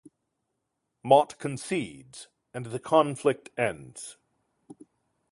[1.03, 4.17] Mot concedes and the conflict ends.